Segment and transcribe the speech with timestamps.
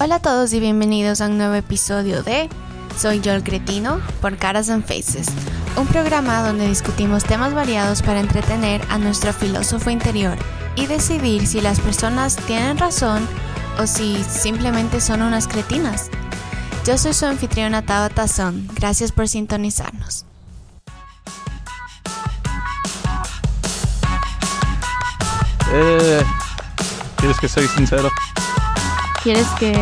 [0.00, 2.48] Hola a todos y bienvenidos a un nuevo episodio de
[2.98, 5.28] Soy yo el cretino por Caras and Faces,
[5.76, 10.36] un programa donde discutimos temas variados para entretener a nuestro filósofo interior
[10.74, 13.28] y decidir si las personas tienen razón
[13.78, 16.10] o si simplemente son unas cretinas.
[16.84, 20.26] Yo soy su anfitriona Tao Tazón, gracias por sintonizarnos.
[25.72, 26.22] Eh,
[27.16, 28.10] ¿Quieres que soy sincero?
[29.22, 29.72] ¿Quieres que,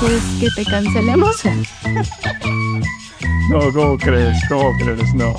[0.00, 1.42] ¿Quieres que te cancelemos?
[3.50, 4.36] No, ¿cómo crees?
[4.48, 5.14] ¿Cómo crees?
[5.14, 5.36] No.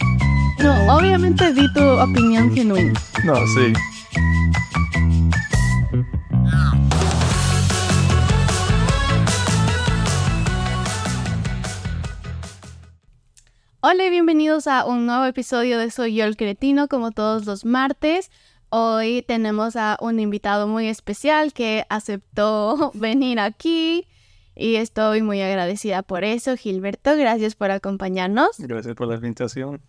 [0.60, 2.94] No, obviamente di tu opinión genuina.
[3.24, 3.74] No, sí.
[13.90, 17.64] Hola y bienvenidos a un nuevo episodio de Soy yo el cretino, como todos los
[17.64, 18.32] martes.
[18.68, 24.06] Hoy tenemos a un invitado muy especial que aceptó venir aquí
[24.58, 26.58] y estoy muy agradecida por eso.
[26.58, 28.58] Gilberto, gracias por acompañarnos.
[28.58, 29.82] Gracias por la invitación.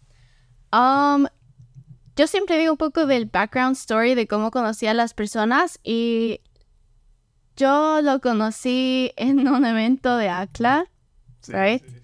[0.73, 1.27] Um,
[2.15, 6.41] yo siempre digo un poco del background story de cómo conocí a las personas y
[7.57, 10.87] yo lo conocí en un evento de ACLA,
[11.41, 11.83] Sí, Right.
[11.85, 11.98] sí.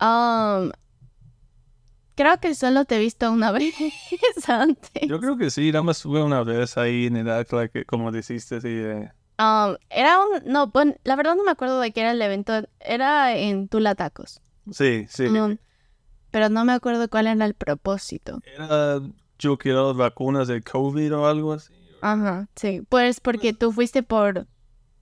[0.00, 0.70] Um,
[2.14, 3.74] creo que solo te he visto una vez
[4.48, 5.08] antes.
[5.08, 8.10] Yo creo que sí, nada más fue una vez ahí en el acla que, como
[8.12, 8.68] dijiste, sí.
[8.68, 10.42] eh, Um, era un...
[10.52, 12.52] No, bueno, la verdad no me acuerdo de qué era el evento.
[12.78, 14.42] Era en Tula Tacos.
[14.70, 15.24] Sí, sí.
[16.30, 18.40] Pero no me acuerdo cuál era el propósito.
[18.44, 19.00] Era,
[19.38, 21.72] yo quiero vacunas de COVID o algo así.
[22.02, 22.82] Ajá, sí.
[22.90, 24.46] Pues porque tú fuiste por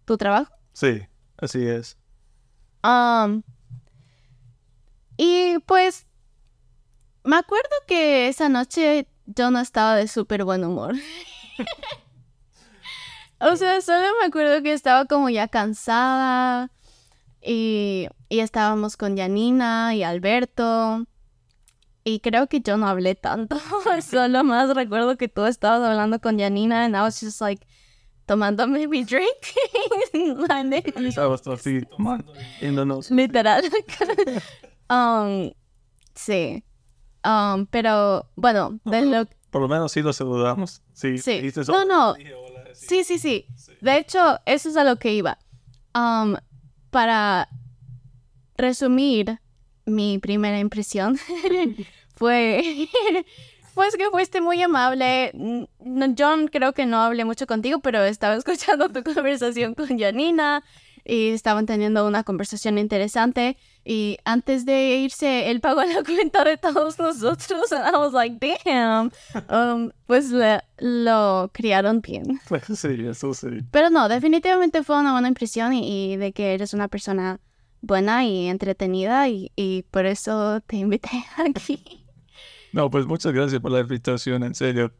[0.05, 0.53] tu trabajo.
[0.73, 1.03] Sí,
[1.39, 1.99] así es.
[2.85, 3.43] Um,
[5.19, 6.07] y pues
[7.25, 10.95] me acuerdo que esa noche yo no estaba de súper buen humor.
[13.41, 16.71] o sea, solo me acuerdo que estaba como ya cansada
[17.43, 21.05] y, y estábamos con Janina y Alberto.
[22.05, 23.59] Y creo que yo no hablé tanto,
[24.09, 27.67] solo más recuerdo que tú estabas hablando con Janina and I was just like
[28.25, 29.29] tomándome mi drink.
[30.97, 33.11] Estábamos así tomando, yéndonos.
[33.11, 33.65] Literal.
[34.91, 35.51] Um,
[36.15, 36.63] sí.
[37.25, 40.83] Um, pero bueno, de lo Por lo menos sí lo saludamos.
[40.93, 41.41] Sí, Sí.
[41.69, 42.15] No, no.
[42.15, 43.05] Dije hola, sí.
[43.05, 43.75] sí, sí, sí.
[43.81, 45.39] De hecho, eso es a lo que iba.
[45.95, 46.37] Um,
[46.91, 47.49] para
[48.57, 49.41] resumir
[49.87, 51.19] mi primera impresión
[52.15, 52.89] fue
[53.75, 55.33] pues que fuiste muy amable.
[55.35, 60.63] No- Yo creo que no hablé mucho contigo, pero estaba escuchando tu conversación con Janina
[61.09, 63.57] y estaban teniendo una conversación interesante.
[63.85, 67.73] Y antes de irse, él pagó la cuenta de todos nosotros.
[67.73, 69.11] And I was like, damn.
[69.51, 72.39] Um, pues le- lo criaron bien.
[72.77, 73.49] Sí, eso sí.
[73.71, 77.41] Pero no, definitivamente fue una buena impresión y, y de que eres una persona
[77.81, 81.11] buena y entretenida y, y por eso te invité
[81.49, 82.05] aquí.
[82.73, 84.93] No, pues muchas gracias por la invitación, en serio.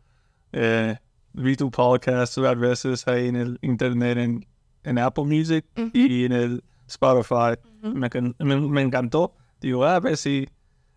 [0.53, 0.97] Eh,
[1.35, 4.47] vi tu podcast varias veces ahí en el internet, en,
[4.89, 7.59] en Apple Music y en el Spotify.
[7.83, 9.35] me, me, me encantó.
[9.61, 10.49] Digo, "Ah, a ver si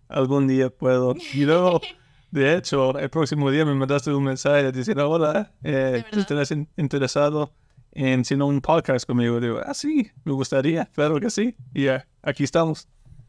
[0.08, 1.16] algún día puedo.
[1.34, 1.82] Y luego,
[2.32, 6.20] de hecho, el próximo día me mandaste un mensaje diciendo, hola, eh, verdad?
[6.20, 7.54] ¿estás in- interesado
[7.94, 9.40] en un podcast conmigo?
[9.40, 11.56] Digo, ah, sí, me gustaría, claro que sí.
[11.74, 12.88] Y eh, aquí estamos.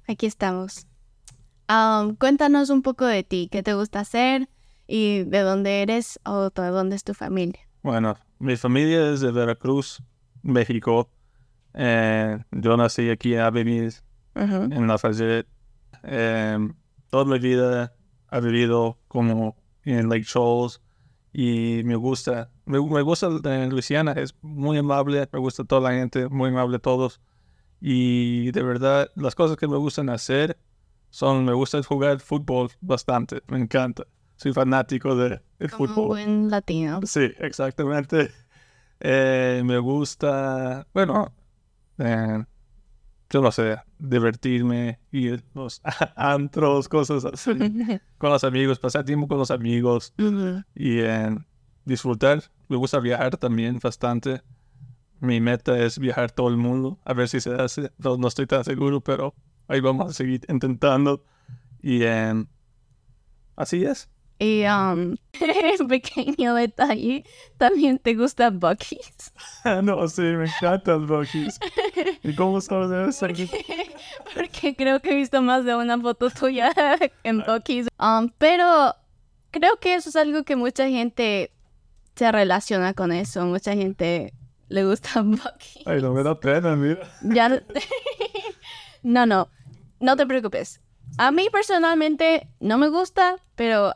[0.09, 0.87] Aquí estamos.
[1.69, 4.49] Um, cuéntanos un poco de ti, qué te gusta hacer
[4.87, 7.61] y de dónde eres o de dónde es tu familia.
[7.83, 10.03] Bueno, mi familia es de Veracruz,
[10.43, 11.11] México.
[11.75, 13.91] Eh, yo nací aquí en Avenida,
[14.35, 15.49] en Lafayette.
[16.03, 16.59] Eh,
[17.11, 17.95] toda mi vida
[18.31, 20.81] he vivido como en Lake Charles
[21.33, 25.97] y me gusta, me, me gusta en Luisiana, es muy amable, me gusta toda la
[25.97, 27.21] gente, muy amable todos.
[27.81, 30.59] Y de verdad, las cosas que me gustan hacer
[31.11, 34.05] son, me gusta jugar fútbol bastante, me encanta.
[34.37, 36.07] Soy fanático de, del Como un fútbol.
[36.09, 37.01] buen latino.
[37.05, 38.31] Sí, exactamente.
[39.05, 41.35] Eh, me gusta, bueno,
[41.99, 42.45] eh,
[43.29, 45.81] yo no sé, divertirme, ir a los
[46.17, 47.51] antros, cosas así,
[48.19, 50.15] con los amigos, pasar tiempo con los amigos
[50.77, 51.37] y eh,
[51.85, 52.45] disfrutar.
[52.69, 54.41] Me gusta viajar también bastante.
[55.19, 57.91] Mi meta es viajar todo el mundo, a ver si se hace.
[57.99, 59.35] No, no estoy tan seguro, pero
[59.67, 61.25] ahí vamos a seguir intentando.
[61.83, 62.45] Y eh,
[63.57, 64.09] así es.
[64.43, 65.17] Y um,
[65.89, 67.25] pequeño detalle,
[67.59, 69.33] también te gusta Bucky's.
[69.85, 71.61] no, sí, me encantan Bucky's.
[72.25, 73.29] ¿Y cómo sabes eso?
[74.35, 76.73] Porque creo que he visto más de una foto tuya
[77.23, 77.87] en Bucky's.
[78.01, 78.97] Um, pero
[79.53, 81.53] creo que eso es algo que mucha gente
[82.17, 83.47] se relaciona con eso.
[83.47, 84.35] Mucha gente
[84.69, 85.87] le gusta Bucky's.
[85.87, 87.09] Ay, no me da pena, mira.
[87.23, 87.63] Ya...
[89.05, 89.49] no, no,
[90.01, 90.82] no te preocupes.
[91.19, 93.95] A mí personalmente no me gusta, pero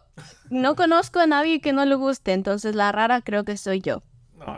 [0.50, 4.02] no conozco a nadie que no le guste, entonces la rara creo que soy yo.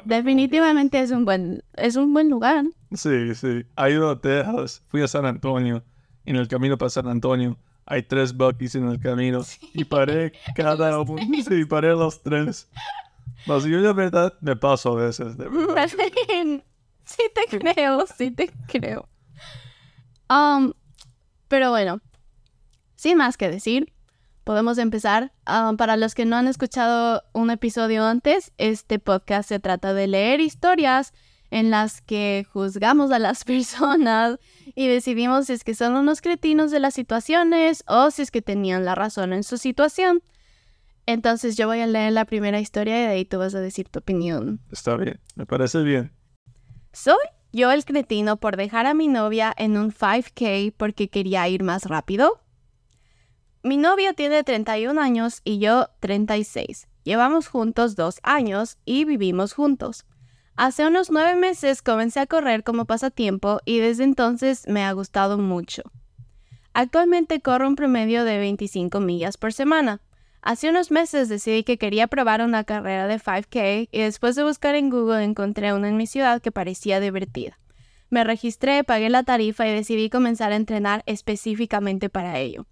[0.05, 2.65] Definitivamente es un buen es un buen lugar.
[2.93, 3.65] Sí, sí.
[3.77, 5.83] Hay ido a Texas, fui a San Antonio.
[6.27, 7.57] En el camino para San Antonio
[7.87, 9.41] hay tres Bucky's en el camino
[9.73, 11.23] y paré cada uno.
[11.49, 12.69] Sí, paré los tres.
[13.47, 15.37] Mas yo de verdad me paso a veces.
[17.05, 19.09] sí te creo, sí te creo.
[20.29, 20.75] Um,
[21.49, 22.01] pero bueno,
[22.99, 23.93] sin más que decir,
[24.43, 25.33] podemos empezar.
[25.47, 30.09] Ah, para los que no han escuchado un episodio antes, este podcast se trata de
[30.09, 31.15] leer historias
[31.53, 34.41] en las que juzgamos a las personas
[34.75, 38.43] y decidimos si es que son unos cretinos de las situaciones o si es que
[38.43, 40.21] tenían la razón en su situación.
[41.07, 43.89] Entonces yo voy a leer la primera historia y de ahí tú vas a decir
[43.89, 44.61] tu opinión.
[44.73, 46.11] Está bien, me parece bien.
[46.93, 47.17] Soy
[47.53, 51.85] yo el cretino por dejar a mi novia en un 5K porque quería ir más
[51.85, 52.43] rápido.
[53.65, 56.87] Mi novio tiene 31 años y yo 36.
[57.03, 60.07] Llevamos juntos dos años y vivimos juntos.
[60.55, 65.39] Hace unos nueve meses comencé a correr como pasatiempo y desde entonces me ha gustado
[65.39, 65.83] mucho.
[66.73, 70.03] Actualmente corro un promedio de 25 millas por semana.
[70.41, 74.77] Hace unos meses decidí que quería probar una carrera de 5K y después de buscar
[74.77, 77.59] en Google encontré una en mi ciudad que parecía divertida.
[78.09, 82.67] Me registré, pagué la tarifa y decidí comenzar a entrenar específicamente para ello.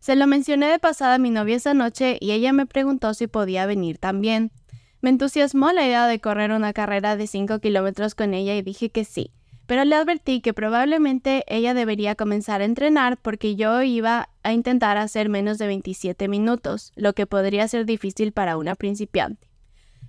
[0.00, 3.26] Se lo mencioné de pasada a mi novia esa noche y ella me preguntó si
[3.26, 4.50] podía venir también.
[5.02, 8.90] Me entusiasmó la idea de correr una carrera de 5 kilómetros con ella y dije
[8.90, 9.30] que sí,
[9.66, 14.96] pero le advertí que probablemente ella debería comenzar a entrenar porque yo iba a intentar
[14.96, 19.48] hacer menos de 27 minutos, lo que podría ser difícil para una principiante.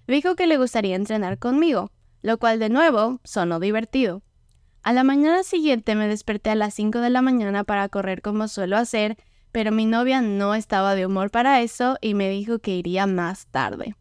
[0.08, 1.92] Dijo que le gustaría entrenar conmigo,
[2.22, 4.22] lo cual de nuevo sonó divertido.
[4.84, 8.48] A la mañana siguiente me desperté a las 5 de la mañana para correr como
[8.48, 9.18] suelo hacer
[9.52, 13.48] pero mi novia no estaba de humor para eso y me dijo que iría más
[13.48, 13.96] tarde.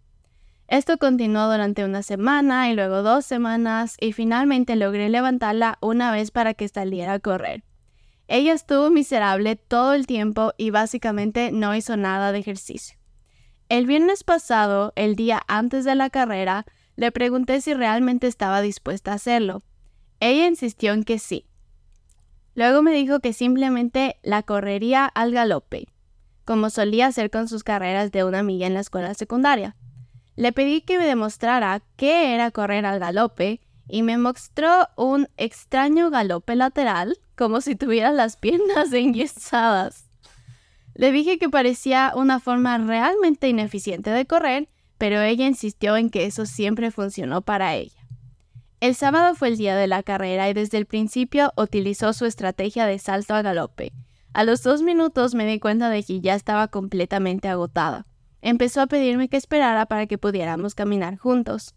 [0.69, 6.31] Esto continuó durante una semana y luego dos semanas y finalmente logré levantarla una vez
[6.31, 7.65] para que saliera a correr.
[8.29, 12.97] Ella estuvo miserable todo el tiempo y básicamente no hizo nada de ejercicio.
[13.69, 16.65] El viernes pasado, el día antes de la carrera,
[16.95, 19.63] le pregunté si realmente estaba dispuesta a hacerlo.
[20.21, 21.47] Ella insistió en que sí,
[22.55, 25.89] Luego me dijo que simplemente la correría al galope,
[26.45, 29.77] como solía hacer con sus carreras de una milla en la escuela secundaria.
[30.37, 36.11] Le pedí que me demostrara qué era correr al galope y me mostró un extraño
[36.11, 40.07] galope lateral, como si tuviera las piernas enyesadas.
[40.95, 44.69] Le dije que parecía una forma realmente ineficiente de correr,
[44.99, 48.00] pero ella insistió en que eso siempre funcionó para ella.
[48.81, 52.87] El sábado fue el día de la carrera y desde el principio utilizó su estrategia
[52.87, 53.93] de salto a galope.
[54.33, 58.07] A los dos minutos me di cuenta de que ya estaba completamente agotada.
[58.41, 61.75] Empezó a pedirme que esperara para que pudiéramos caminar juntos.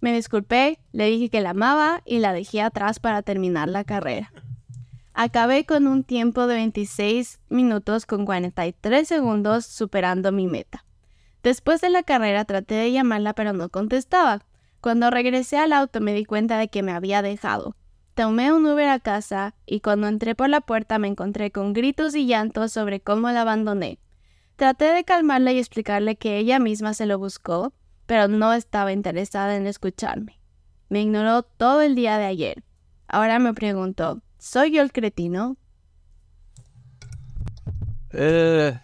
[0.00, 4.32] Me disculpé, le dije que la amaba y la dejé atrás para terminar la carrera.
[5.12, 10.86] Acabé con un tiempo de 26 minutos con 43 segundos superando mi meta.
[11.42, 14.46] Después de la carrera traté de llamarla pero no contestaba.
[14.82, 17.76] Cuando regresé al auto me di cuenta de que me había dejado.
[18.14, 22.16] Tomé un Uber a casa y cuando entré por la puerta me encontré con gritos
[22.16, 24.00] y llantos sobre cómo la abandoné.
[24.56, 27.72] Traté de calmarla y explicarle que ella misma se lo buscó,
[28.06, 30.40] pero no estaba interesada en escucharme.
[30.88, 32.64] Me ignoró todo el día de ayer.
[33.06, 35.56] Ahora me preguntó, ¿soy yo el cretino?
[38.10, 38.76] Eh,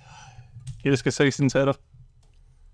[0.80, 1.76] ¿Quieres que sea sincero?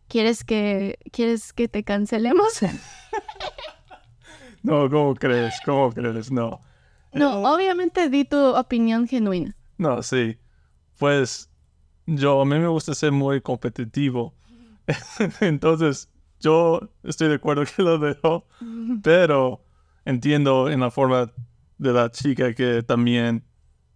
[0.09, 2.61] ¿Quieres que, ¿Quieres que te cancelemos?
[4.62, 5.61] no, ¿cómo crees?
[5.64, 6.30] ¿Cómo crees?
[6.30, 6.61] No.
[7.12, 9.54] No, obviamente di tu opinión genuina.
[9.78, 10.37] No, sí.
[10.99, 11.50] Pues
[12.06, 14.35] yo, a mí me gusta ser muy competitivo.
[15.40, 18.47] Entonces, yo estoy de acuerdo que lo dejo,
[19.02, 19.64] pero
[20.04, 21.33] entiendo en la forma
[21.78, 23.44] de la chica que también,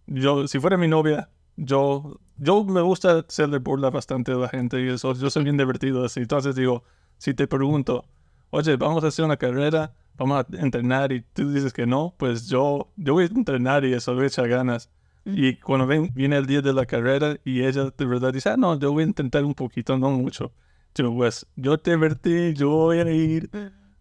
[0.07, 4.81] yo, si fuera mi novia, yo yo me gusta hacerle burla bastante a la gente
[4.81, 6.21] y eso, yo soy bien divertido así.
[6.21, 6.83] Entonces digo,
[7.17, 8.05] si te pregunto,
[8.51, 12.47] oye, vamos a hacer una carrera, vamos a entrenar y tú dices que no, pues
[12.47, 14.89] yo, yo voy a entrenar y eso, voy a echar ganas.
[15.25, 18.57] Y cuando ven, viene el día de la carrera y ella de verdad dice, ah,
[18.57, 20.51] no, yo voy a intentar un poquito, no mucho.
[20.95, 23.49] Yo, pues, yo te vertí, yo voy a ir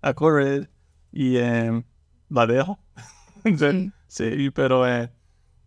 [0.00, 0.70] a correr
[1.12, 1.84] y eh,
[2.30, 2.78] la dejo.
[4.08, 4.50] sí.
[4.50, 5.10] pero eh,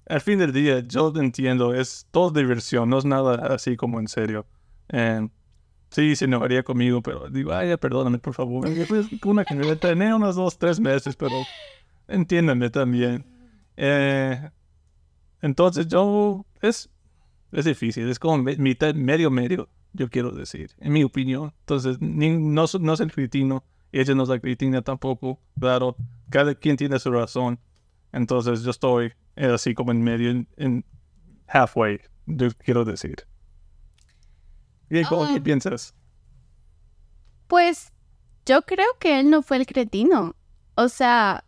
[0.07, 4.07] al fin del día, yo entiendo, es todo diversión, no es nada así como en
[4.07, 4.45] serio.
[4.89, 5.27] Eh,
[5.91, 8.67] sí, se enojaría conmigo, pero digo, ay, perdóname, por favor.
[9.25, 11.35] Una carrera, tenía unos dos, tres meses, pero
[12.07, 13.23] entiéndame también.
[13.77, 14.49] Eh,
[15.41, 16.89] entonces yo, es,
[17.51, 21.53] es difícil, es como mitad, medio, medio, yo quiero decir, en mi opinión.
[21.59, 25.95] Entonces, no, no es el critino, ella no es la critina tampoco, claro,
[26.29, 27.59] cada quien tiene su razón.
[28.13, 30.85] Entonces yo estoy así como en medio, en,
[31.47, 33.15] halfway, yo quiero decir.
[34.91, 35.43] ¿Y cómo qué ah.
[35.43, 35.95] piensas?
[37.47, 37.93] Pues
[38.45, 40.35] yo creo que él no fue el cretino.
[40.75, 41.45] O sea,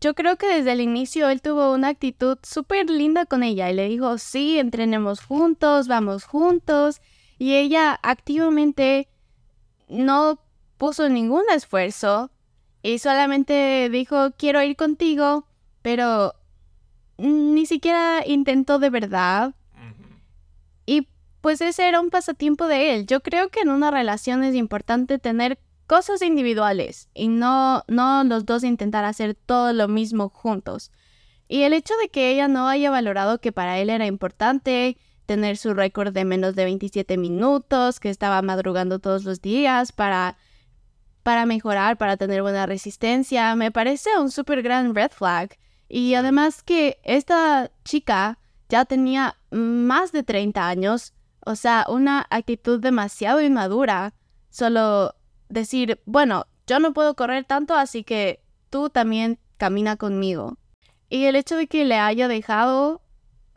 [0.00, 3.74] yo creo que desde el inicio él tuvo una actitud súper linda con ella y
[3.74, 7.02] le dijo, sí, entrenemos juntos, vamos juntos.
[7.38, 9.08] Y ella activamente
[9.88, 10.40] no
[10.78, 12.30] puso ningún esfuerzo
[12.82, 15.46] y solamente dijo, quiero ir contigo,
[15.82, 16.34] pero
[17.18, 19.54] ni siquiera intentó de verdad.
[21.44, 23.04] Pues ese era un pasatiempo de él.
[23.04, 28.46] Yo creo que en una relación es importante tener cosas individuales y no, no los
[28.46, 30.90] dos intentar hacer todo lo mismo juntos.
[31.46, 34.96] Y el hecho de que ella no haya valorado que para él era importante
[35.26, 40.38] tener su récord de menos de 27 minutos, que estaba madrugando todos los días para,
[41.22, 45.58] para mejorar, para tener buena resistencia, me parece un súper gran red flag.
[45.90, 48.38] Y además que esta chica
[48.70, 51.12] ya tenía más de 30 años,
[51.46, 54.14] o sea, una actitud demasiado inmadura,
[54.50, 55.14] solo
[55.48, 60.56] decir, bueno, yo no puedo correr tanto, así que tú también camina conmigo.
[61.08, 63.02] Y el hecho de que le haya dejado,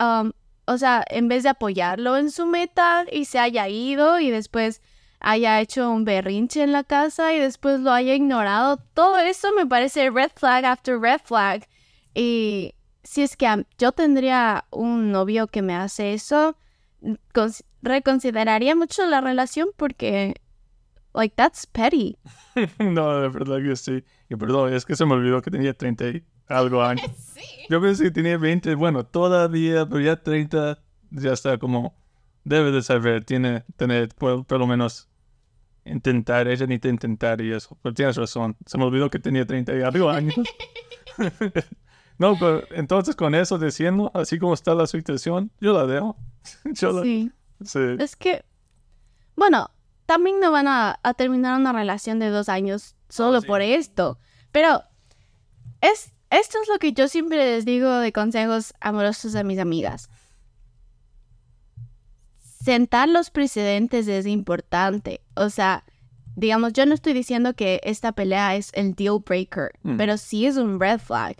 [0.00, 0.32] um,
[0.66, 4.82] o sea, en vez de apoyarlo en su meta y se haya ido y después
[5.20, 9.66] haya hecho un berrinche en la casa y después lo haya ignorado, todo eso me
[9.66, 11.66] parece red flag after red flag.
[12.14, 16.56] Y si es que yo tendría un novio que me hace eso,
[17.82, 20.34] reconsideraría mucho la relación porque
[21.14, 22.16] Like, that's petty.
[22.78, 24.04] no, de verdad que sí.
[24.28, 27.10] Y perdón, es que se me olvidó que tenía 30 y algo años.
[27.16, 27.42] sí.
[27.68, 30.78] Yo pensé que tenía 20, bueno, todavía, pero ya 30,
[31.10, 31.96] ya está como,
[32.44, 35.08] debe de saber, tiene, tener, por, lo menos
[35.84, 37.76] intentar, ella necesita intentar y eso.
[37.82, 40.36] Pero tienes razón, se me olvidó que tenía 30 y algo años.
[42.18, 46.16] no, pero entonces con eso diciendo, así como está la situación, yo la dejo.
[46.64, 47.32] yo sí.
[47.64, 47.96] Sí.
[47.98, 48.44] Es que,
[49.36, 49.70] bueno,
[50.08, 54.18] también no van a, terminar una relación de dos años solo por esto.
[54.52, 54.82] Pero
[55.82, 60.08] es, esto es lo que yo siempre les digo de consejos amorosos a mis amigas.
[62.64, 65.20] Sentar los precedentes es importante.
[65.36, 65.84] O sea,
[66.36, 69.98] digamos, yo no estoy diciendo que esta pelea es el deal breaker, mm.
[69.98, 71.36] pero sí es un red flag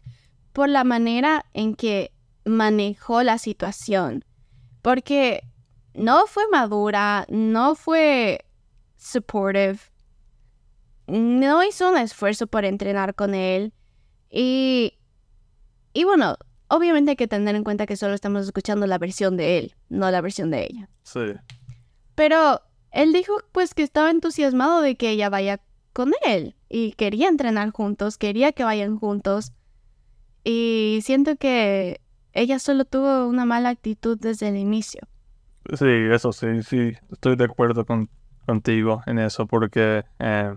[0.52, 2.12] por la manera en que
[2.44, 4.26] manejó la situación.
[4.82, 5.42] Porque
[5.98, 8.44] no fue madura, no fue
[8.96, 9.78] supportive.
[11.06, 13.72] No hizo un esfuerzo por entrenar con él.
[14.30, 14.94] Y,
[15.92, 16.36] y bueno,
[16.68, 20.10] obviamente hay que tener en cuenta que solo estamos escuchando la versión de él, no
[20.10, 20.88] la versión de ella.
[21.02, 21.20] Sí.
[22.14, 22.62] Pero
[22.92, 25.60] él dijo pues que estaba entusiasmado de que ella vaya
[25.92, 29.52] con él y quería entrenar juntos, quería que vayan juntos.
[30.44, 32.00] Y siento que
[32.32, 35.00] ella solo tuvo una mala actitud desde el inicio.
[35.74, 38.08] Sí, eso sí, sí, estoy de acuerdo con,
[38.46, 40.54] contigo en eso, porque eh,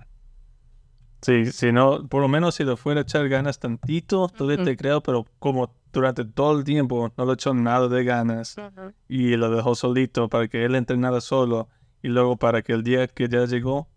[1.22, 4.78] sí, si no, por lo menos si lo fuera a echar ganas tantito, todavía te
[4.78, 8.56] creo, pero como durante todo el tiempo no le echó nada de ganas
[9.10, 11.68] y lo dejó solito para que él entrenara solo
[12.02, 13.90] y luego para que el día que ya llegó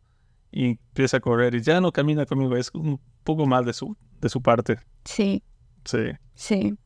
[0.50, 3.96] y empieza a correr y ya no camina conmigo, es un poco mal de su,
[4.20, 4.78] de su parte.
[5.04, 5.42] Sí.
[5.84, 6.12] Sí.
[6.34, 6.76] Sí.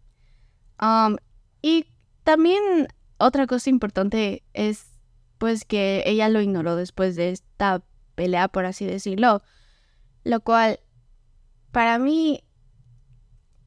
[0.80, 1.16] Um,
[1.62, 1.86] y
[2.24, 4.86] también otra cosa importante es
[5.38, 7.82] pues que ella lo ignoró después de esta
[8.14, 9.42] pelea, por así decirlo.
[10.24, 10.80] Lo cual,
[11.70, 12.42] para mí,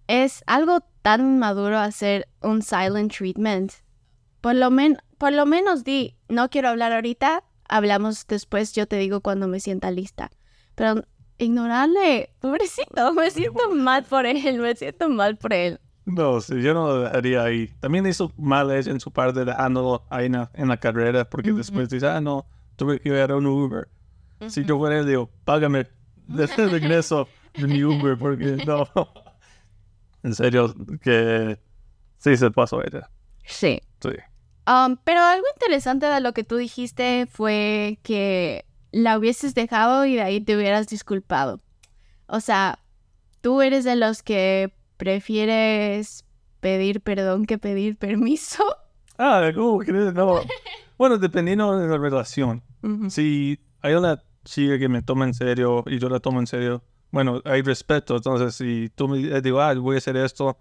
[0.08, 3.72] es algo tan maduro hacer un silent treatment.
[4.42, 4.70] Por lo,
[5.18, 9.60] por lo menos di, no quiero hablar ahorita, hablamos después, yo te digo cuando me
[9.60, 10.32] sienta lista.
[10.76, 11.04] Pero
[11.38, 15.80] ignorarle, pobrecito, me siento mal por él, me siento mal por él.
[16.06, 17.68] No, sí, yo no lo dejaría ahí.
[17.80, 22.22] También hizo mal en su parte dejándolo ahí en la, carrera, porque después dice, ah,
[22.22, 23.88] no, tuve que ir a un Uber.
[24.48, 25.88] Si yo fuera, digo, págame
[26.28, 28.88] de regreso de mi Uber, porque no.
[30.24, 31.60] en serio, que
[32.22, 33.10] Sí, se pasó ella.
[33.46, 33.82] Sí.
[34.00, 34.10] Sí.
[34.68, 40.16] Um, pero algo interesante de lo que tú dijiste fue que la hubieses dejado y
[40.16, 41.60] de ahí te hubieras disculpado.
[42.28, 42.78] O sea,
[43.42, 46.26] tú eres de los que prefieres
[46.60, 48.64] pedir perdón que pedir permiso.
[49.18, 50.14] Ah, ¿cómo crees?
[50.14, 50.42] No.
[50.98, 52.62] Bueno, dependiendo de la relación.
[53.10, 56.84] Si hay una chica que me toma en serio y yo la tomo en serio,
[57.10, 58.18] bueno, hay respeto.
[58.18, 60.60] Entonces, si tú me dices, ah, voy a hacer esto,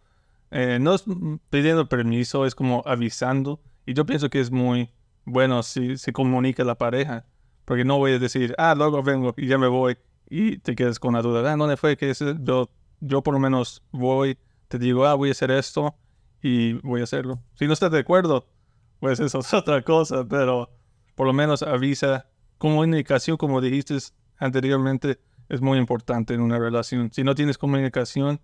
[0.50, 1.04] eh, no es
[1.50, 3.60] pidiendo permiso, es como avisando.
[3.84, 4.90] Y yo pienso que es muy
[5.26, 7.26] bueno si se comunica la pareja.
[7.66, 9.98] Porque no voy a decir, ah, luego vengo y ya me voy.
[10.30, 12.70] Y te quedas con la duda, ah, ¿dónde fue que yo,
[13.00, 14.38] yo por lo menos voy,
[14.68, 15.94] te digo, ah, voy a hacer esto
[16.42, 17.42] y voy a hacerlo.
[17.54, 18.46] Si no estás de acuerdo,
[19.00, 20.70] pues eso es otra cosa, pero
[21.14, 22.26] por lo menos avisa.
[22.58, 23.96] Comunicación, como dijiste
[24.36, 27.10] anteriormente, es muy importante en una relación.
[27.10, 28.40] Si no tienes comunicación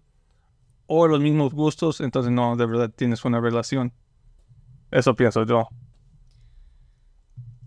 [0.87, 3.93] o los mismos gustos, entonces no, de verdad tienes una relación.
[4.91, 5.69] Eso pienso yo.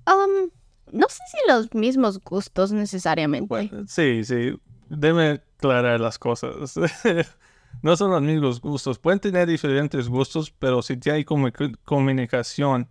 [0.07, 0.49] Um,
[0.91, 3.71] no sé si los mismos gustos necesariamente.
[3.87, 4.59] sí, sí.
[4.89, 6.75] Debe aclarar las cosas.
[7.81, 8.99] no son los mismos gustos.
[8.99, 12.89] Pueden tener diferentes gustos, pero si hay comunicación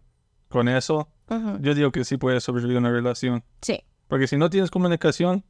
[0.48, 1.08] con eso,
[1.60, 3.44] yo digo que sí puede sobrevivir una relación.
[3.60, 3.82] Sí.
[4.06, 5.44] Porque si no tienes comunicación,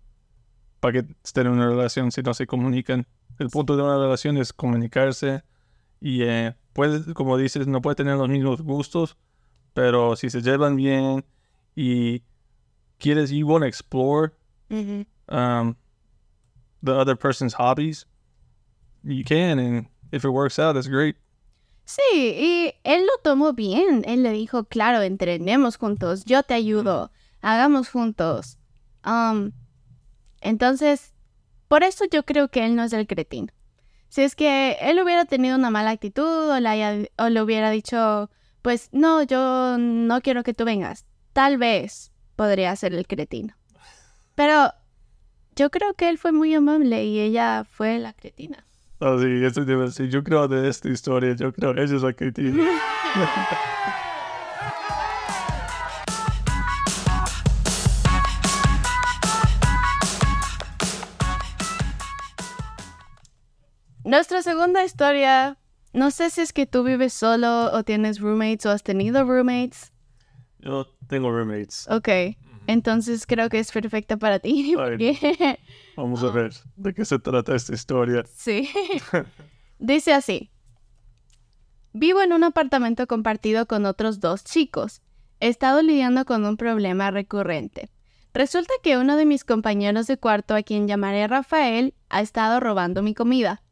[0.81, 3.07] ¿para qué estar en una relación si no se comunican?
[3.39, 5.45] El punto de una relación es comunicarse
[6.01, 9.17] y eh, puede, como dices, no puede tener los mismos gustos,
[9.75, 11.25] pero si se llevan bien
[11.77, 12.23] y
[12.99, 14.33] quieres, you want to explore
[14.71, 15.75] um,
[16.83, 18.07] the other person's hobbies,
[19.03, 21.17] you can, and if it works out, that's great.
[21.85, 24.05] Sí, y él lo tomó bien.
[24.07, 28.59] Él le dijo, claro, entrenemos juntos, yo te ayudo, hagamos juntos.
[29.07, 29.53] Um,
[30.43, 31.15] entonces,
[31.67, 33.51] por eso yo creo que él no es el cretín.
[34.11, 38.31] Si es que él hubiera tenido una mala actitud o, o le hubiera dicho,
[38.61, 43.55] pues no, yo no quiero que tú vengas, tal vez podría ser el cretino.
[44.35, 44.73] Pero
[45.59, 48.65] yo creo que él fue muy amable y ella fue la cretina.
[49.01, 50.09] Oh, sí, eso debe decir.
[50.09, 52.63] Yo creo de esta historia, yo creo que ella es la cretina.
[64.05, 65.59] Nuestra segunda historia,
[65.93, 69.93] no sé si es que tú vives solo o tienes roommates o has tenido roommates.
[70.61, 71.89] Yo tengo roommates.
[71.91, 72.09] Ok,
[72.69, 74.77] entonces creo que es perfecta para ti.
[75.97, 78.25] Vamos a ver de qué se trata esta historia.
[78.37, 78.69] Sí.
[79.79, 80.51] Dice así.
[81.95, 85.01] Vivo en un apartamento compartido con otros dos chicos.
[85.41, 87.89] He estado lidiando con un problema recurrente.
[88.35, 93.03] Resulta que uno de mis compañeros de cuarto, a quien llamaré Rafael, ha estado robando
[93.03, 93.63] mi comida.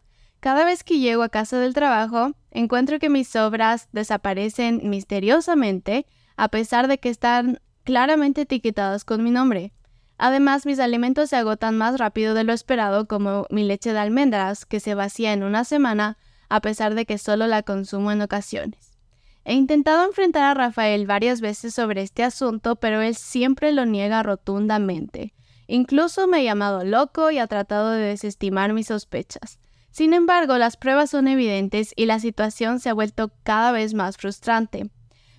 [0.40, 6.06] Cada vez que llego a casa del trabajo, encuentro que mis sobras desaparecen misteriosamente,
[6.38, 9.72] a pesar de que están claramente etiquetadas con mi nombre.
[10.18, 14.66] Además, mis alimentos se agotan más rápido de lo esperado, como mi leche de almendras,
[14.66, 16.18] que se vacía en una semana,
[16.48, 18.98] a pesar de que solo la consumo en ocasiones.
[19.44, 24.24] He intentado enfrentar a Rafael varias veces sobre este asunto, pero él siempre lo niega
[24.24, 25.32] rotundamente.
[25.68, 29.60] Incluso me ha llamado loco y ha tratado de desestimar mis sospechas.
[29.92, 34.16] Sin embargo, las pruebas son evidentes y la situación se ha vuelto cada vez más
[34.16, 34.90] frustrante.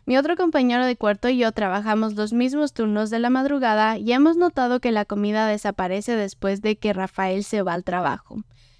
[0.07, 4.13] Mi otro compañero de cuarto y yo trabajamos los mismos turnos de la madrugada y
[4.13, 8.37] hemos notado que la comida desaparece después de que Rafael se va al trabajo.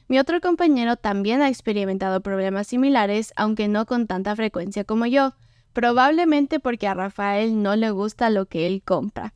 [0.08, 5.34] Mi otro compañero también ha experimentado problemas similares, aunque no con tanta frecuencia como yo,
[5.74, 9.34] probablemente porque a Rafael no le gusta lo que él compra.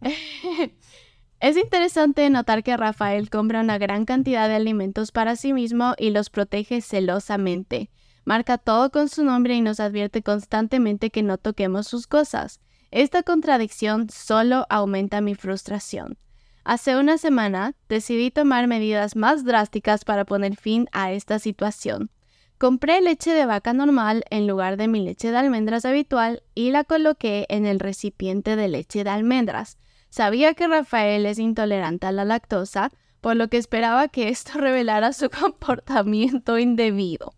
[1.38, 6.10] es interesante notar que Rafael compra una gran cantidad de alimentos para sí mismo y
[6.10, 7.88] los protege celosamente.
[8.24, 12.60] Marca todo con su nombre y nos advierte constantemente que no toquemos sus cosas.
[12.90, 16.16] Esta contradicción solo aumenta mi frustración.
[16.64, 22.10] Hace una semana decidí tomar medidas más drásticas para poner fin a esta situación.
[22.56, 26.84] Compré leche de vaca normal en lugar de mi leche de almendras habitual y la
[26.84, 29.76] coloqué en el recipiente de leche de almendras.
[30.08, 35.12] Sabía que Rafael es intolerante a la lactosa, por lo que esperaba que esto revelara
[35.12, 37.34] su comportamiento indebido.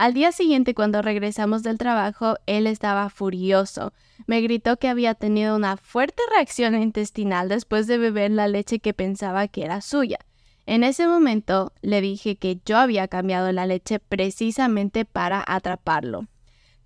[0.00, 3.92] Al día siguiente, cuando regresamos del trabajo, él estaba furioso.
[4.26, 8.94] Me gritó que había tenido una fuerte reacción intestinal después de beber la leche que
[8.94, 10.18] pensaba que era suya.
[10.64, 16.28] En ese momento le dije que yo había cambiado la leche precisamente para atraparlo.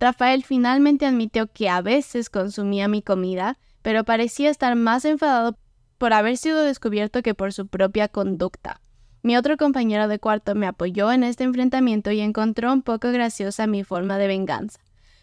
[0.00, 5.56] Rafael finalmente admitió que a veces consumía mi comida, pero parecía estar más enfadado
[5.98, 8.80] por haber sido descubierto que por su propia conducta.
[9.24, 13.66] Mi otro compañero de cuarto me apoyó en este enfrentamiento y encontró un poco graciosa
[13.66, 14.78] mi forma de venganza.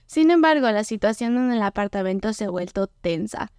[0.07, 3.51] Sin embargo, la situación en el apartamento se ha vuelto tensa.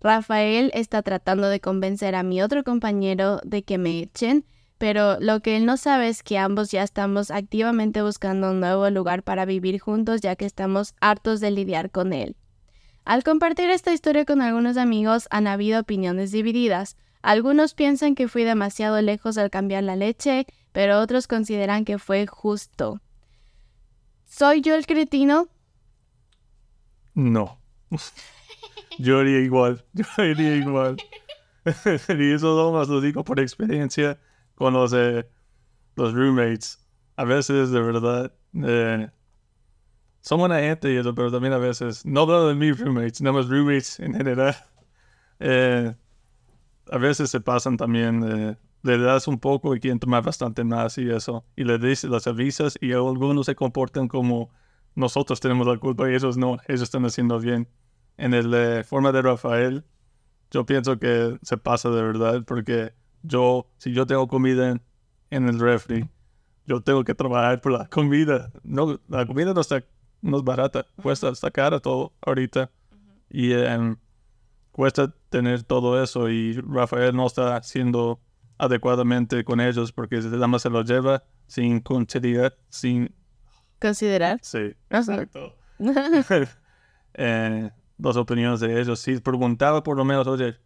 [0.00, 4.46] Rafael está tratando de convencer a mi otro compañero de que me echen,
[4.78, 8.88] pero lo que él no sabe es que ambos ya estamos activamente buscando un nuevo
[8.88, 12.36] lugar para vivir juntos ya que estamos hartos de lidiar con él.
[13.04, 16.96] Al compartir esta historia con algunos amigos han habido opiniones divididas.
[17.22, 22.26] Algunos piensan que fui demasiado lejos al cambiar la leche, pero otros consideran que fue
[22.26, 23.00] justo.
[24.26, 25.48] ¿Soy yo el cretino?
[27.14, 27.60] No.
[28.98, 29.84] yo haría igual.
[29.92, 30.96] Yo haría igual.
[32.08, 34.18] y eso más lo digo por experiencia
[34.54, 35.28] con los, eh,
[35.96, 36.78] los roommates.
[37.16, 39.10] A veces, de verdad, eh,
[40.22, 43.36] son buena gente y eso, pero también a veces, no hablo de mis roommates, nada
[43.36, 44.56] más roommates en general.
[45.40, 45.94] Eh,
[46.90, 50.98] a veces se pasan también, eh, le das un poco y quieren tomar bastante más
[50.98, 51.44] y eso.
[51.56, 54.50] Y le dices, las avisas y algunos se comportan como
[54.94, 57.68] nosotros tenemos la culpa y ellos no, ellos están haciendo bien.
[58.16, 59.84] En la forma de Rafael,
[60.50, 64.78] yo pienso que se pasa de verdad porque yo, si yo tengo comida
[65.30, 66.08] en, el refri,
[66.66, 68.50] yo tengo que trabajar por la comida.
[68.62, 69.82] No, la comida no está
[70.22, 72.70] no es barata, cuesta, está cara todo ahorita.
[73.30, 73.96] Y em,
[74.72, 78.20] cuesta tener todo eso y Rafael no está haciendo
[78.58, 83.14] adecuadamente con ellos porque nada más se lo lleva sin considerar, sin...
[83.80, 84.38] ¿Considerar?
[84.42, 85.54] Sí, exacto.
[87.14, 89.00] eh, las opiniones de ellos.
[89.00, 90.56] Si preguntaba por lo menos, oye,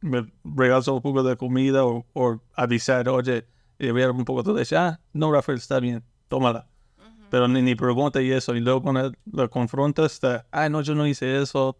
[0.00, 3.46] me regalas un poco de comida o, avisar, oye,
[3.78, 4.78] ver un poco eso.
[4.78, 6.68] Ah, no, Rafael, está bien, tómala.
[7.30, 8.54] Pero ni, ni pregunta y eso.
[8.54, 11.78] Y luego cuando lo confrontas, está, ay, no, yo no hice eso,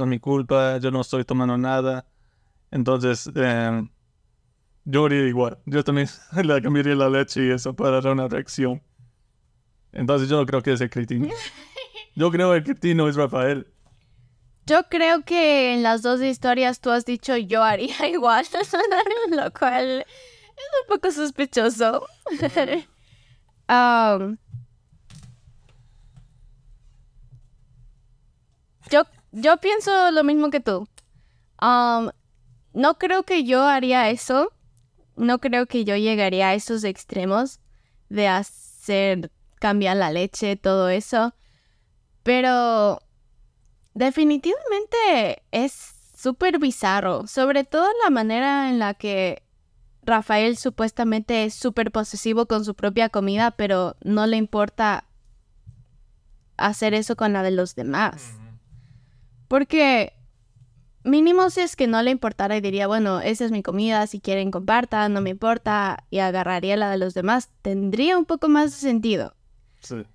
[0.00, 2.06] no es mi culpa, yo no estoy tomando nada.
[2.70, 3.82] Entonces, eh,
[4.84, 5.58] yo haría igual.
[5.66, 6.08] Yo también
[6.42, 8.82] le cambiaría la leche y eso para dar una reacción.
[9.92, 11.28] Entonces yo no creo que es el cretino.
[12.16, 13.72] Yo creo que el cretino es Rafael.
[14.66, 18.44] Yo creo que en las dos historias tú has dicho yo haría igual,
[19.30, 22.06] lo cual es un poco sospechoso.
[23.68, 24.36] um,
[28.90, 30.88] yo, yo pienso lo mismo que tú.
[31.60, 32.10] Um,
[32.72, 34.52] no creo que yo haría eso.
[35.16, 37.60] No creo que yo llegaría a esos extremos
[38.08, 41.34] de hacer cambiar la leche, todo eso.
[42.22, 43.00] Pero
[43.94, 49.42] Definitivamente es súper bizarro, sobre todo la manera en la que
[50.02, 55.04] Rafael supuestamente es súper posesivo con su propia comida, pero no le importa
[56.56, 58.39] hacer eso con la de los demás.
[59.50, 60.12] Porque
[61.02, 64.20] mínimo si es que no le importara y diría, bueno, esa es mi comida, si
[64.20, 68.70] quieren compartan, no me importa, y agarraría la de los demás, tendría un poco más
[68.70, 69.34] de sentido.
[69.80, 70.06] Sí.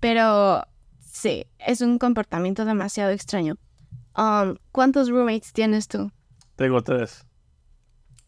[0.00, 0.64] Pero
[1.12, 3.58] Sí, es un comportamiento demasiado extraño.
[4.16, 6.10] Um, ¿Cuántos roommates tienes tú?
[6.56, 7.26] Tengo tres.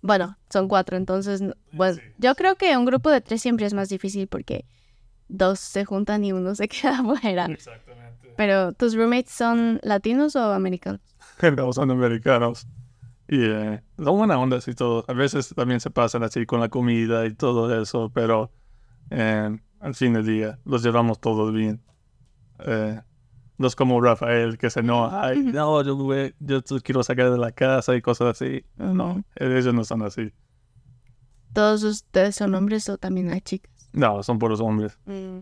[0.02, 3.88] Bueno, son cuatro, entonces, bueno, yo creo que un grupo de tres siempre es más
[3.88, 4.66] difícil porque
[5.28, 7.46] dos se juntan y uno se queda afuera.
[7.46, 8.13] Exactamente.
[8.36, 11.00] Pero, ¿tus roommates son latinos o americanos?
[11.56, 12.66] No, son americanos.
[13.28, 15.04] Y eh, son buenas ondas y todo.
[15.08, 18.52] A veces también se pasan así con la comida y todo eso, pero
[19.10, 21.82] eh, al fin del día los llevamos todos bien.
[22.60, 23.00] Eh,
[23.56, 25.96] no es como Rafael que se no, ay, no, yo,
[26.40, 28.64] yo quiero sacar de la casa y cosas así.
[28.76, 30.32] No, ellos no son así.
[31.52, 33.72] ¿Todos ustedes son hombres o también hay chicas?
[33.92, 34.98] No, son puros hombres.
[35.06, 35.38] Mm.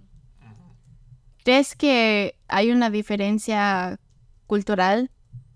[1.44, 3.98] ¿Crees que hay una diferencia
[4.46, 5.10] cultural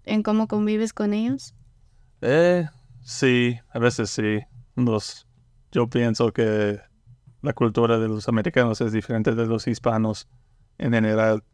[0.05, 1.55] en cómo convives con ellos?
[2.22, 2.66] Eh,
[3.03, 4.40] sí, a veces sí.
[4.75, 5.29] Los,
[5.70, 6.81] yo pienso que
[7.40, 10.29] la cultura de los americanos es diferente de los hispanos
[10.79, 11.44] en general.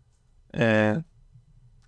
[0.52, 1.02] Eh,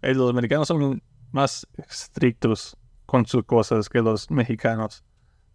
[0.03, 1.03] los americanos son
[1.33, 2.77] más estrictos
[3.07, 5.03] con sus cosas que los mexicanos.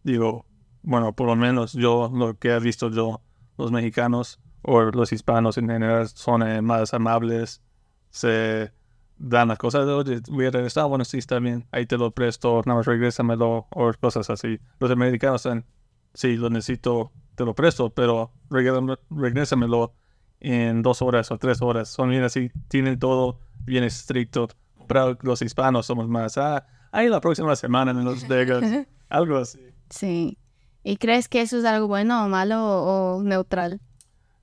[0.04, 0.48] Digo,
[0.82, 3.22] bueno, por lo menos yo, lo que he visto yo,
[3.58, 7.62] los mexicanos o los hispanos en general son eh, más amables,
[8.10, 8.72] se
[9.18, 12.62] dan las cosas, oye, voy a regresar, bueno, sí, está bien, ahí te lo presto,
[12.66, 14.60] nada más regrésamelo, o cosas así.
[14.80, 15.66] Los americanos dicen,
[16.14, 19.94] sí, lo necesito, te lo presto, pero regrésamelo
[20.40, 21.90] en dos horas o tres horas.
[21.90, 24.48] Son bien así, tienen todo bien estricto.
[24.88, 28.64] Pero los hispanos somos más, ah, ahí la próxima semana en Los Vegas.
[29.10, 29.60] algo así.
[29.90, 30.38] Sí.
[30.84, 33.82] ¿Y crees que eso es algo bueno o malo o, neutral?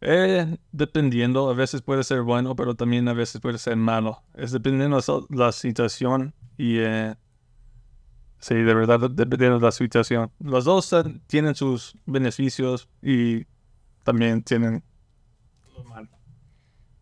[0.01, 4.23] Eh, dependiendo, a veces puede ser bueno, pero también a veces puede ser malo.
[4.35, 7.15] Es dependiendo de la situación y eh,
[8.39, 10.31] Sí, de verdad, dependiendo de la situación.
[10.39, 10.95] Los dos
[11.27, 13.47] tienen sus beneficios y
[14.05, 14.85] también tienen
[15.75, 16.09] lo malo.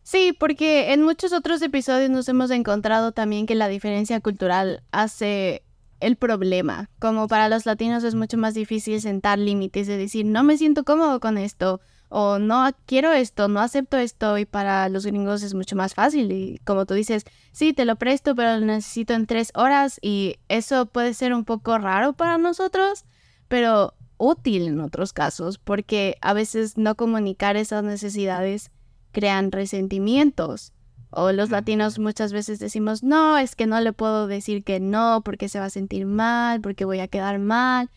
[0.02, 5.64] Sí, porque en muchos otros episodios nos hemos encontrado también que la diferencia cultural hace
[6.00, 6.88] el problema.
[6.98, 10.84] Como para los latinos es mucho más difícil sentar límites de decir, no me siento
[10.84, 11.80] cómodo con esto,
[12.16, 16.30] o no quiero esto, no acepto esto, y para los gringos es mucho más fácil.
[16.30, 20.36] Y como tú dices, sí, te lo presto, pero lo necesito en tres horas, y
[20.48, 23.04] eso puede ser un poco raro para nosotros,
[23.48, 28.70] pero útil en otros casos, porque a veces no comunicar esas necesidades
[29.10, 30.72] crean resentimientos.
[31.10, 35.22] O los latinos muchas veces decimos, no, es que no le puedo decir que no
[35.24, 37.90] porque se va a sentir mal, porque voy a quedar mal.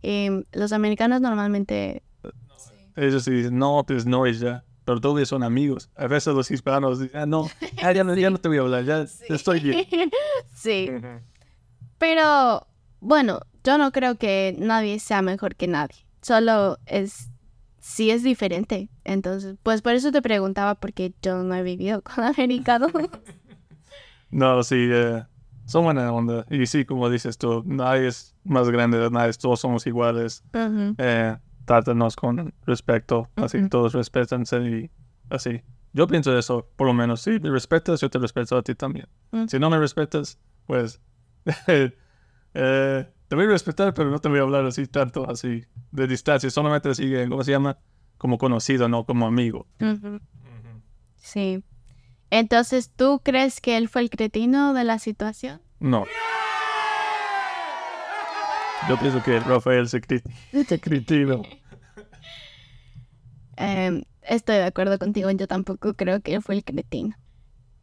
[0.00, 2.04] Em, los americanos normalmente...
[2.96, 4.64] Ellos dicen, no, pues no es ya.
[4.84, 5.90] Pero todos son amigos.
[5.96, 7.48] A veces los hispanos dicen, ah, no,
[7.80, 9.86] ya, no, te voy a hablar, ya estoy bien.
[10.54, 10.90] sí.
[11.98, 12.66] Pero,
[13.00, 16.06] bueno, yo no creo que nadie sea mejor que nadie.
[16.20, 17.30] Solo es
[17.84, 18.88] sí es diferente.
[19.04, 22.90] Entonces, pues por eso te preguntaba, porque yo no he vivido con americanos.
[24.30, 25.22] no, sí, eh,
[25.66, 26.46] son buena onda.
[26.50, 30.42] Y sí, como dices tú, nadie es más grande de nadie, todos somos iguales.
[30.98, 34.90] Eh, trátanos con respeto, así, todos respetanse y
[35.30, 35.62] así.
[35.92, 39.06] Yo pienso eso, por lo menos, si me respetas, yo te respeto a ti también.
[39.46, 41.00] Si no me respetas, pues
[41.68, 41.92] eh,
[43.28, 46.50] te voy a respetar, pero no te voy a hablar así tanto, así, de distancia.
[46.50, 47.78] Solamente sigue, ¿cómo se llama?
[48.18, 49.66] Como conocido, no como amigo.
[51.16, 51.62] Sí.
[52.30, 55.62] Entonces, ¿tú crees que él fue el cretino de la situación?
[55.78, 56.04] No.
[58.88, 61.42] Yo pienso que Rafael se cretino.
[63.56, 67.16] Em, estoy de acuerdo contigo, yo tampoco creo que él fue el cretino.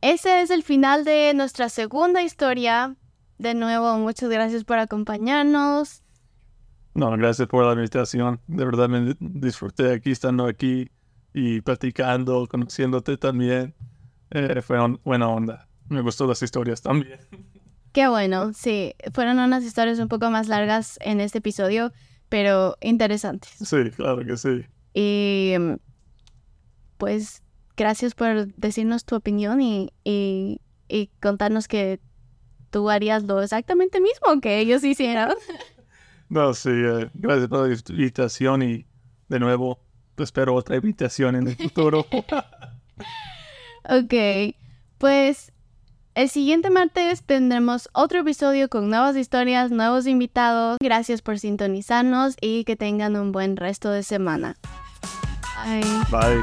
[0.02, 2.96] Ese es el final de nuestra segunda historia
[3.42, 6.04] de nuevo, muchas gracias por acompañarnos.
[6.94, 8.40] No, gracias por la invitación.
[8.46, 10.92] De verdad me disfruté aquí, estando aquí
[11.34, 13.74] y platicando, conociéndote también.
[14.30, 15.68] Eh, fue buena onda.
[15.90, 17.20] Me gustó las historias también.
[17.92, 18.96] Qué bueno, sí.
[19.14, 21.92] Fueron unas historias un poco más largas en este episodio,
[22.30, 23.52] pero interesantes.
[23.64, 24.66] Sí, claro que sí.
[24.94, 25.54] Y
[26.98, 27.42] pues
[27.76, 32.00] gracias por decirnos tu opinión y, y, y contarnos que
[32.70, 35.34] tú harías lo exactamente mismo que ellos hicieron.
[36.30, 38.86] No, sí, eh, gracias por la invitación y
[39.28, 39.82] de nuevo
[40.18, 42.06] espero otra invitación en el futuro.
[43.84, 44.56] ok,
[44.98, 45.52] pues
[46.14, 50.78] el siguiente martes tendremos otro episodio con nuevas historias, nuevos invitados.
[50.82, 54.58] Gracias por sintonizarnos y que tengan un buen resto de semana.
[55.64, 55.82] Bye.
[56.12, 56.42] Bye.